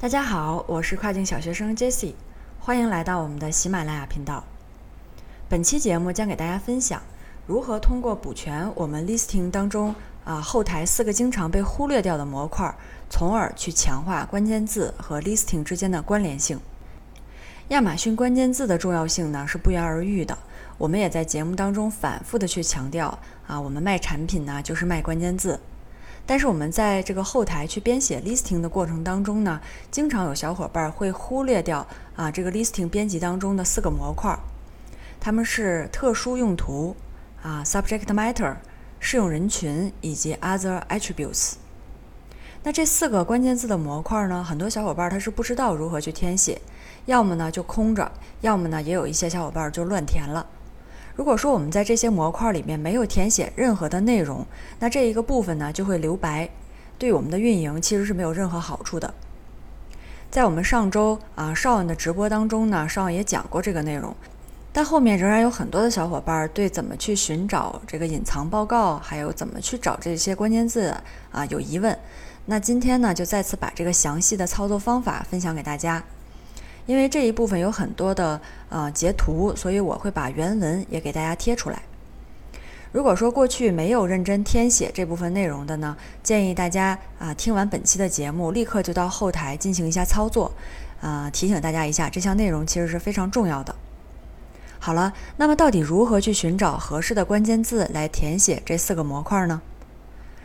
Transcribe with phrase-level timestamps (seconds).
[0.00, 2.14] 大家好，我是跨境小学生 Jesse，
[2.58, 4.44] 欢迎来到我们的喜马拉雅频道。
[5.48, 7.00] 本期节目将给大家分享
[7.46, 9.94] 如何通过补全我们 listing 当中
[10.24, 12.74] 啊后台四个经常被忽略掉的模块，
[13.08, 16.60] 从而去强化关键字和 listing 之间的关联性。
[17.68, 20.36] 亚马逊关键字的重要性呢是不言而喻的，
[20.76, 23.16] 我们也在节目当中反复的去强调
[23.46, 25.58] 啊，我们卖产品呢就是卖关键字。
[26.26, 34.34] 但是我们在这个后台去编写 listing 的过程当中呢，经常有小伙伴会忽略掉啊这个 listing 编辑当中的四个模块，
[35.20, 36.96] 它们是特殊用途
[37.42, 38.56] 啊 subject matter
[38.98, 41.54] 适用人群以及 other attributes。
[42.62, 46.58] 那这四个关键字的模块呢，很多小伙伴他是不知道如何去填写，
[47.04, 48.10] 要么呢就空着，
[48.40, 50.46] 要么呢也有一些小伙伴就乱填了。
[51.16, 54.44] 如果说我们在这些模块里面没有填写任何的内容，
[54.80, 56.50] 那这一个部分呢就会留白，
[56.98, 59.14] 对我们的运营其实是没有任何好处的。
[60.30, 64.12] 在我们上周啊邵恩的直播当中呢，邵恩也讲过这个内容，
[64.72, 70.92] 但后面仍然有很多的小伙伴对怎么去寻找这个隐藏报告，还有怎么去找这些关键字
[71.30, 71.96] 啊有疑问。
[72.46, 76.02] 那今天呢就再次把这个详细的操作方法分享给大家。
[76.86, 81.82] 因为这一部分有很多的呃截图，所以我会把原文也给大家贴出来。
[82.92, 90.52] 如果说过去没有认真填写这部分内容的呢，建议大家啊听完本期的节目，立刻就到后台进行一下操作。
[91.00, 93.74] 啊，提醒大家一下，这项内容其实是非常重要的。
[94.78, 99.60] 好了，那么到底如何去寻找合适的关键字来填写这四个模块呢？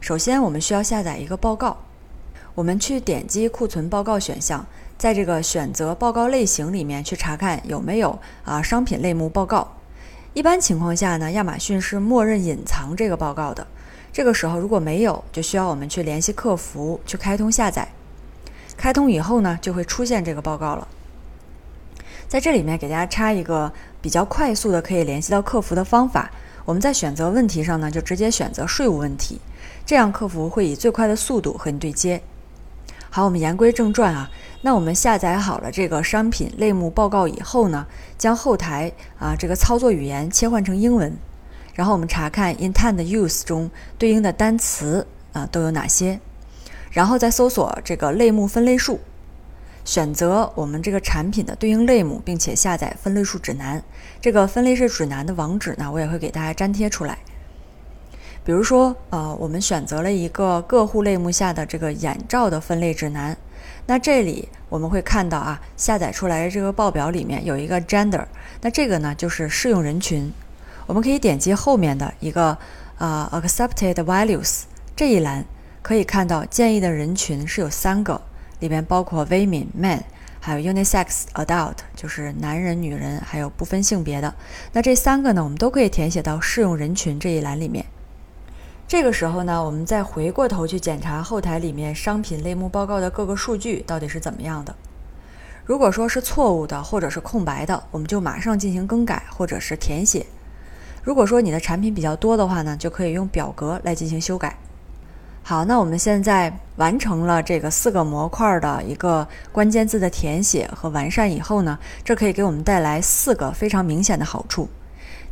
[0.00, 1.76] 首先，我们需要下载一个报告。
[2.56, 4.66] 我们去点击库存报告选项。
[5.00, 9.76] 在这个选择报告类型里面去查看有没有啊商品类目报告。
[10.34, 13.66] 一般情况下呢，亚马逊是默认隐藏这个报告的。
[14.12, 17.88] 这个时候如果没有，就需要我们去联系客服去开通下载。
[18.76, 20.86] 开通以后呢，就会出现这个报告了。
[22.28, 26.30] 在这里面给大家插一个比较快速的可以联系到客服的方法。
[26.66, 29.40] 我们在选择问题上呢，就直接选择税务问题，
[29.86, 32.20] 这样客服会以最快的速度和你对接。
[33.12, 34.30] 好，我们言归正传啊。
[34.62, 37.84] 那我们下载好了这个商品类目报告以后呢，
[38.16, 41.12] 将后台啊这个操作语言切换成英文，
[41.74, 43.68] 然后我们查看 intent use 中
[43.98, 46.20] 对应的单词啊都有哪些，
[46.92, 49.00] 然后再搜索这个类目分类数，
[49.84, 53.82] 选择我们这个产品的对应类目，并且下载分类数指南。
[54.20, 57.18] 这个分类式指南的网址呢，我也会给大家粘贴出来。
[58.50, 63.36] 比如说，呃，我们选择了一个各户类目下的这个眼罩的分类指南，
[63.86, 68.24] 那这里我们会看到啊，下载出来的这个报表里面有一个 gender，
[68.60, 70.32] 那这个呢就是适用人群。
[70.88, 72.58] 我们可以点击后面的一个
[72.98, 74.62] 啊 accepted values
[74.96, 75.44] 这一栏，
[75.80, 78.20] 可以看到建议的人群是有三个，
[78.58, 80.00] 里面包括 women、men，
[80.40, 84.34] 还有 unisex adult，就是男人、女人，还有不分性别的。
[84.72, 87.86] 那这三个呢，我们都可以填写到适用人群这一栏里面。
[88.90, 94.74] 这个时候呢，我们再回过头去检查后台里面商品类目报告的各个数据到底是怎么样的。
[95.64, 100.26] 如果说是错误的或者是空白的，我们就马上进行更改或者是填写。
[101.04, 104.58] 如果说你的产品比较多的话呢，就可以用表格来进行修改。
[105.44, 114.68] 好，那我们现在完成了这个四个模块的一个关键字的填写和完善以后呢，这可以给我们带来四个非常明显的好处。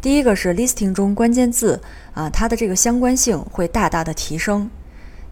[0.00, 1.80] 第一个是 listing 中关键字
[2.14, 4.70] 啊，它的这个相关性会大大的提升。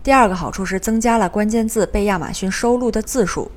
[0.03, 3.51] 第二个好处是增加了关键字被亚马逊收录的字数。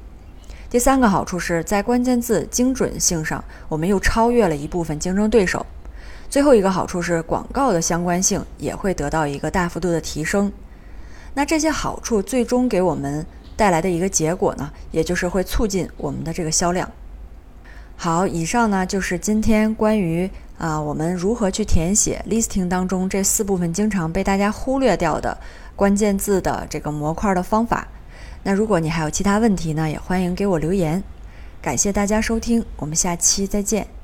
[0.70, 5.66] 第三个好处是在关键字精准性上，我们又超越了一部分竞争对手。
[6.30, 10.52] 最后一个好处是广告的相关性也会得到一个大幅度的提升。
[11.34, 16.91] 那这些好处最终给我们带来的一个结果呢，也就是会促进我们的这个销量。
[17.96, 20.30] 好，以上呢就是今天关于。
[20.59, 25.36] 啊，我们如何去填写 listing 当中这四部分经常被大家忽略掉的
[25.75, 27.88] 关键字的这个模块的方法？
[28.44, 31.02] 那如果你还有其他问题呢，也欢迎给我留言。
[31.61, 33.98] 感谢大家收听，我们下期再见。